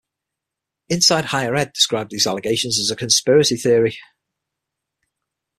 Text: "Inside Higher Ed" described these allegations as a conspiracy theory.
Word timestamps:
"Inside 0.89 1.25
Higher 1.25 1.55
Ed" 1.55 1.73
described 1.73 2.09
these 2.09 2.25
allegations 2.25 2.79
as 2.79 2.89
a 2.89 2.95
conspiracy 2.95 3.55
theory. 3.55 3.99